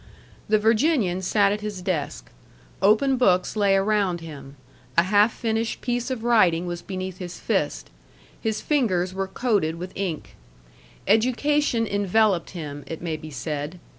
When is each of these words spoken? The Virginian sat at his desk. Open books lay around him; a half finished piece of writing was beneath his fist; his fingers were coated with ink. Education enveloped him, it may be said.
The 0.49 0.57
Virginian 0.57 1.21
sat 1.21 1.51
at 1.51 1.61
his 1.61 1.83
desk. 1.83 2.31
Open 2.81 3.17
books 3.17 3.55
lay 3.55 3.75
around 3.75 4.19
him; 4.19 4.55
a 4.97 5.03
half 5.03 5.31
finished 5.31 5.79
piece 5.81 6.09
of 6.09 6.23
writing 6.23 6.65
was 6.65 6.81
beneath 6.81 7.19
his 7.19 7.39
fist; 7.39 7.91
his 8.41 8.61
fingers 8.61 9.13
were 9.13 9.27
coated 9.27 9.75
with 9.75 9.95
ink. 9.95 10.35
Education 11.07 11.85
enveloped 11.85 12.49
him, 12.49 12.83
it 12.87 12.99
may 13.03 13.15
be 13.15 13.29
said. 13.29 13.79